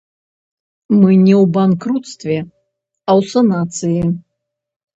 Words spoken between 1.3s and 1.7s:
ў